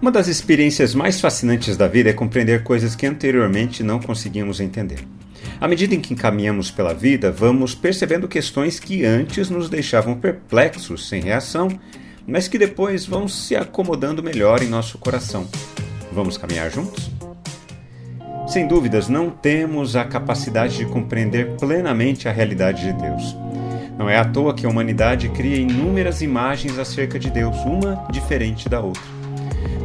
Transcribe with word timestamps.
Uma 0.00 0.10
das 0.10 0.28
experiências 0.28 0.94
mais 0.94 1.20
fascinantes 1.20 1.76
da 1.76 1.86
vida 1.86 2.08
é 2.08 2.14
compreender 2.14 2.62
coisas 2.62 2.96
que 2.96 3.06
anteriormente 3.06 3.82
não 3.82 4.00
conseguíamos 4.00 4.58
entender. 4.58 5.06
À 5.60 5.68
medida 5.68 5.94
em 5.94 6.00
que 6.00 6.14
caminhamos 6.14 6.70
pela 6.70 6.94
vida, 6.94 7.30
vamos 7.30 7.74
percebendo 7.74 8.26
questões 8.26 8.80
que 8.80 9.04
antes 9.04 9.50
nos 9.50 9.68
deixavam 9.68 10.14
perplexos, 10.14 11.06
sem 11.06 11.20
reação, 11.20 11.68
mas 12.26 12.48
que 12.48 12.56
depois 12.56 13.04
vão 13.04 13.28
se 13.28 13.54
acomodando 13.54 14.22
melhor 14.22 14.62
em 14.62 14.68
nosso 14.68 14.96
coração. 14.96 15.46
Vamos 16.10 16.38
caminhar 16.38 16.70
juntos? 16.70 17.10
Sem 18.48 18.66
dúvidas, 18.66 19.06
não 19.06 19.28
temos 19.28 19.96
a 19.96 20.04
capacidade 20.06 20.78
de 20.78 20.86
compreender 20.86 21.56
plenamente 21.58 22.26
a 22.26 22.32
realidade 22.32 22.84
de 22.84 22.94
Deus. 22.94 23.36
Não 23.98 24.08
é 24.08 24.16
à 24.16 24.24
toa 24.24 24.54
que 24.54 24.64
a 24.64 24.68
humanidade 24.70 25.28
cria 25.28 25.58
inúmeras 25.58 26.22
imagens 26.22 26.78
acerca 26.78 27.18
de 27.18 27.30
Deus, 27.30 27.54
uma 27.66 28.06
diferente 28.10 28.66
da 28.66 28.80
outra. 28.80 29.19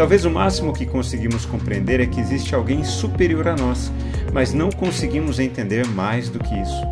Talvez 0.00 0.24
o 0.24 0.30
máximo 0.30 0.72
que 0.72 0.86
conseguimos 0.86 1.44
compreender 1.44 2.00
é 2.00 2.06
que 2.06 2.18
existe 2.18 2.54
alguém 2.54 2.82
superior 2.82 3.46
a 3.48 3.54
nós, 3.54 3.92
mas 4.32 4.54
não 4.54 4.70
conseguimos 4.70 5.38
entender 5.38 5.86
mais 5.86 6.30
do 6.30 6.38
que 6.38 6.58
isso. 6.58 6.82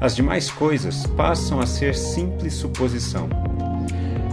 As 0.00 0.14
demais 0.14 0.48
coisas 0.48 1.04
passam 1.04 1.58
a 1.58 1.66
ser 1.66 1.96
simples 1.96 2.54
suposição. 2.54 3.28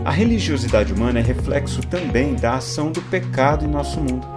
A 0.05 0.11
religiosidade 0.11 0.93
humana 0.93 1.17
é 1.17 1.23
reflexo 1.23 1.81
também 1.81 2.35
da 2.35 2.57
ação 2.57 2.91
do 2.91 3.01
pecado 3.01 3.65
em 3.65 3.67
nosso 3.67 3.99
mundo. 3.99 4.27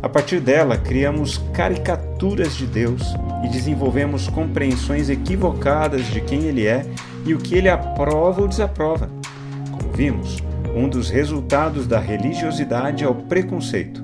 A 0.00 0.08
partir 0.08 0.38
dela, 0.38 0.76
criamos 0.76 1.38
caricaturas 1.52 2.54
de 2.54 2.66
Deus 2.66 3.02
e 3.44 3.48
desenvolvemos 3.48 4.28
compreensões 4.28 5.10
equivocadas 5.10 6.06
de 6.06 6.20
quem 6.20 6.44
Ele 6.44 6.68
é 6.68 6.86
e 7.26 7.34
o 7.34 7.38
que 7.38 7.56
Ele 7.56 7.68
aprova 7.68 8.42
ou 8.42 8.46
desaprova. 8.46 9.10
Como 9.72 9.92
vimos, 9.92 10.40
um 10.74 10.88
dos 10.88 11.10
resultados 11.10 11.86
da 11.86 11.98
religiosidade 11.98 13.04
é 13.04 13.08
o 13.08 13.14
preconceito. 13.14 14.02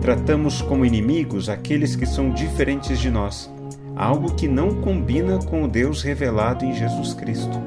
Tratamos 0.00 0.60
como 0.62 0.84
inimigos 0.84 1.48
aqueles 1.48 1.96
que 1.96 2.06
são 2.06 2.30
diferentes 2.30 2.98
de 2.98 3.10
nós, 3.10 3.50
algo 3.96 4.34
que 4.34 4.46
não 4.46 4.80
combina 4.80 5.38
com 5.38 5.64
o 5.64 5.68
Deus 5.68 6.02
revelado 6.02 6.64
em 6.64 6.74
Jesus 6.74 7.14
Cristo. 7.14 7.62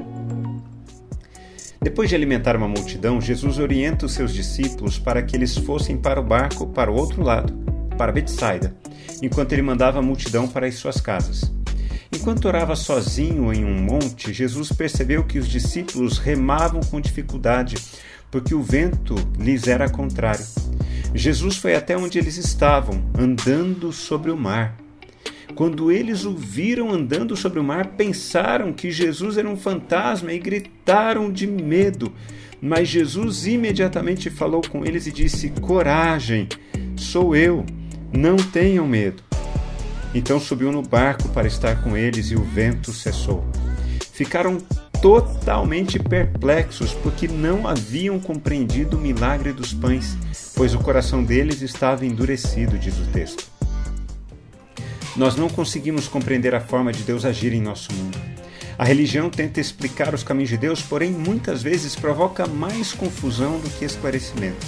Depois 1.80 2.08
de 2.08 2.14
alimentar 2.14 2.56
uma 2.56 2.68
multidão, 2.68 3.20
Jesus 3.20 3.58
orienta 3.58 4.06
os 4.06 4.12
seus 4.12 4.34
discípulos 4.34 4.98
para 4.98 5.22
que 5.22 5.36
eles 5.36 5.56
fossem 5.56 5.96
para 5.96 6.20
o 6.20 6.24
barco 6.24 6.66
para 6.66 6.90
o 6.90 6.94
outro 6.94 7.22
lado, 7.22 7.52
para 7.96 8.12
Betsaida, 8.12 8.74
enquanto 9.22 9.52
ele 9.52 9.62
mandava 9.62 9.98
a 9.98 10.02
multidão 10.02 10.48
para 10.48 10.66
as 10.66 10.74
suas 10.74 11.00
casas. 11.00 11.50
Enquanto 12.12 12.46
orava 12.46 12.74
sozinho 12.74 13.52
em 13.52 13.64
um 13.64 13.82
monte, 13.82 14.32
Jesus 14.32 14.72
percebeu 14.72 15.24
que 15.24 15.38
os 15.38 15.46
discípulos 15.46 16.18
remavam 16.18 16.80
com 16.80 17.00
dificuldade, 17.00 17.76
porque 18.30 18.54
o 18.54 18.62
vento 18.62 19.14
lhes 19.38 19.66
era 19.66 19.88
contrário. 19.88 20.44
Jesus 21.14 21.56
foi 21.56 21.74
até 21.74 21.96
onde 21.96 22.18
eles 22.18 22.36
estavam, 22.36 23.02
andando 23.18 23.92
sobre 23.92 24.30
o 24.30 24.36
mar. 24.36 24.76
Quando 25.54 25.90
eles 25.90 26.24
o 26.24 26.34
viram 26.34 26.92
andando 26.92 27.34
sobre 27.34 27.58
o 27.58 27.64
mar, 27.64 27.86
pensaram 27.96 28.72
que 28.72 28.90
Jesus 28.90 29.38
era 29.38 29.48
um 29.48 29.56
fantasma 29.56 30.32
e 30.32 30.38
gritaram 30.38 31.32
de 31.32 31.46
medo. 31.46 32.12
Mas 32.60 32.88
Jesus 32.88 33.46
imediatamente 33.46 34.30
falou 34.30 34.60
com 34.60 34.84
eles 34.84 35.06
e 35.06 35.12
disse: 35.12 35.48
Coragem, 35.60 36.48
sou 36.96 37.34
eu, 37.34 37.64
não 38.12 38.36
tenham 38.36 38.86
medo. 38.86 39.22
Então 40.14 40.40
subiu 40.40 40.70
no 40.72 40.82
barco 40.82 41.28
para 41.30 41.46
estar 41.46 41.82
com 41.82 41.96
eles 41.96 42.30
e 42.30 42.34
o 42.34 42.42
vento 42.42 42.92
cessou. 42.92 43.44
Ficaram 44.12 44.58
totalmente 45.00 45.98
perplexos 45.98 46.92
porque 46.92 47.28
não 47.28 47.66
haviam 47.66 48.18
compreendido 48.18 48.96
o 48.96 49.00
milagre 49.00 49.52
dos 49.52 49.72
pães, 49.72 50.16
pois 50.54 50.74
o 50.74 50.78
coração 50.78 51.22
deles 51.22 51.62
estava 51.62 52.04
endurecido, 52.04 52.78
diz 52.78 52.98
o 52.98 53.06
texto. 53.12 53.46
Nós 55.16 55.36
não 55.36 55.48
conseguimos 55.48 56.06
compreender 56.06 56.54
a 56.54 56.60
forma 56.60 56.92
de 56.92 57.02
Deus 57.02 57.24
agir 57.24 57.52
em 57.52 57.60
nosso 57.60 57.92
mundo. 57.92 58.18
A 58.78 58.84
religião 58.84 59.28
tenta 59.28 59.60
explicar 59.60 60.14
os 60.14 60.22
caminhos 60.22 60.50
de 60.50 60.56
Deus, 60.56 60.80
porém 60.80 61.10
muitas 61.10 61.62
vezes 61.62 61.96
provoca 61.96 62.46
mais 62.46 62.92
confusão 62.92 63.58
do 63.58 63.68
que 63.70 63.84
esclarecimento. 63.84 64.64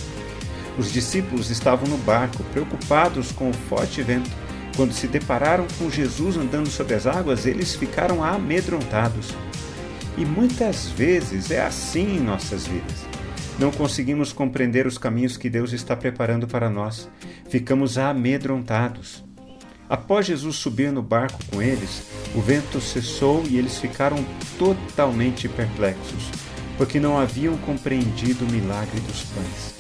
Os 0.77 0.93
discípulos 0.93 1.51
estavam 1.51 1.89
no 1.89 1.99
barco, 1.99 2.43
preocupados 2.53 3.31
com 3.31 3.51
o 3.51 3.55
forte 3.55 4.03
vento. 4.03 4.31
Quando 4.77 4.93
se 4.93 5.07
depararam 5.07 5.67
com 5.79 5.91
Jesus 5.91 6.37
andando 6.37 6.69
sobre 6.69 6.95
as 6.95 7.07
águas, 7.07 7.47
eles 7.47 7.75
ficaram 7.75 8.25
amedrontados. 8.25 9.35
E 10.17 10.25
muitas 10.25 10.87
vezes 10.87 11.51
é 11.51 11.61
assim 11.61 12.17
em 12.17 12.21
nossas 12.21 12.67
vidas. 12.67 13.07
Não 13.59 13.71
conseguimos 13.71 14.33
compreender 14.33 14.87
os 14.87 14.97
caminhos 14.97 15.37
que 15.37 15.51
Deus 15.51 15.73
está 15.73 15.95
preparando 15.97 16.47
para 16.47 16.71
nós. 16.71 17.09
Ficamos 17.49 17.99
amedrontados. 17.99 19.25
Após 19.89 20.27
Jesus 20.27 20.57
subir 20.57 20.93
no 20.93 21.03
barco 21.03 21.39
com 21.51 21.61
eles, 21.61 22.03
o 22.35 22.41
vento 22.41 22.81
cessou 22.81 23.45
e 23.49 23.59
eles 23.59 23.79
ficaram 23.79 24.25
totalmente 24.59 25.49
perplexos, 25.49 26.31
porque 26.79 27.01
não 27.01 27.19
haviam 27.19 27.57
compreendido 27.59 28.45
o 28.45 28.51
milagre 28.51 29.01
dos 29.01 29.25
pães. 29.25 29.75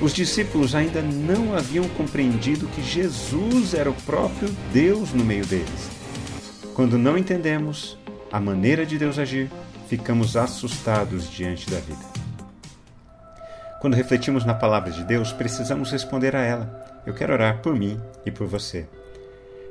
Os 0.00 0.14
discípulos 0.14 0.74
ainda 0.74 1.02
não 1.02 1.54
haviam 1.54 1.88
compreendido 1.90 2.66
que 2.68 2.82
Jesus 2.82 3.74
era 3.74 3.90
o 3.90 3.94
próprio 4.02 4.48
Deus 4.72 5.12
no 5.12 5.24
meio 5.24 5.44
deles. 5.44 5.90
Quando 6.74 6.96
não 6.96 7.18
entendemos, 7.18 7.98
a 8.32 8.38
maneira 8.38 8.86
de 8.86 8.96
Deus 8.96 9.18
agir, 9.18 9.50
ficamos 9.88 10.36
assustados 10.36 11.30
diante 11.30 11.68
da 11.70 11.78
vida. 11.78 12.04
Quando 13.80 13.94
refletimos 13.94 14.44
na 14.44 14.54
palavra 14.54 14.90
de 14.90 15.02
Deus, 15.04 15.32
precisamos 15.32 15.90
responder 15.90 16.36
a 16.36 16.42
ela. 16.42 17.02
Eu 17.06 17.14
quero 17.14 17.32
orar 17.32 17.60
por 17.60 17.74
mim 17.74 17.98
e 18.24 18.30
por 18.30 18.46
você. 18.46 18.86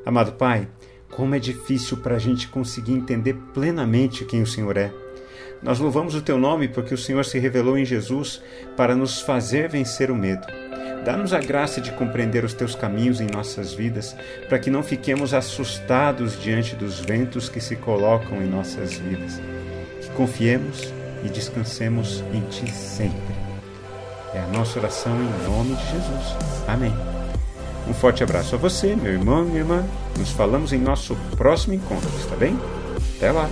Amado 0.05 0.33
Pai, 0.33 0.67
como 1.11 1.35
é 1.35 1.39
difícil 1.39 1.97
para 1.97 2.15
a 2.15 2.19
gente 2.19 2.47
conseguir 2.47 2.93
entender 2.93 3.35
plenamente 3.53 4.25
quem 4.25 4.41
o 4.41 4.47
Senhor 4.47 4.75
é. 4.77 4.91
Nós 5.61 5.79
louvamos 5.79 6.15
o 6.15 6.21
Teu 6.21 6.37
nome 6.37 6.67
porque 6.67 6.93
o 6.93 6.97
Senhor 6.97 7.23
se 7.23 7.37
revelou 7.37 7.77
em 7.77 7.85
Jesus 7.85 8.41
para 8.75 8.95
nos 8.95 9.21
fazer 9.21 9.69
vencer 9.69 10.09
o 10.09 10.15
medo. 10.15 10.47
Dá-nos 11.09 11.33
a 11.33 11.39
graça 11.39 11.81
de 11.81 11.91
compreender 11.93 12.45
os 12.45 12.53
teus 12.53 12.75
caminhos 12.75 13.19
em 13.19 13.25
nossas 13.25 13.73
vidas, 13.73 14.15
para 14.47 14.59
que 14.59 14.69
não 14.69 14.83
fiquemos 14.83 15.33
assustados 15.33 16.39
diante 16.39 16.75
dos 16.75 16.99
ventos 16.99 17.49
que 17.49 17.59
se 17.59 17.75
colocam 17.75 18.39
em 18.43 18.47
nossas 18.47 18.93
vidas. 18.93 19.41
Que 19.99 20.09
confiemos 20.09 20.93
e 21.25 21.29
descansemos 21.29 22.23
em 22.31 22.41
ti 22.41 22.71
sempre. 22.71 23.33
É 24.35 24.39
a 24.39 24.47
nossa 24.55 24.77
oração 24.77 25.15
em 25.15 25.49
nome 25.49 25.73
de 25.73 25.83
Jesus. 25.87 26.35
Amém. 26.67 26.93
Um 27.87 27.93
forte 27.95 28.23
abraço 28.23 28.53
a 28.53 28.59
você, 28.59 28.95
meu 28.95 29.11
irmão 29.11 29.43
minha 29.45 29.61
irmã. 29.61 29.83
Nos 30.15 30.29
falamos 30.29 30.73
em 30.73 30.79
nosso 30.79 31.17
próximo 31.35 31.73
encontro, 31.73 32.07
está 32.19 32.35
bem? 32.35 32.55
Até 33.17 33.31
lá! 33.31 33.49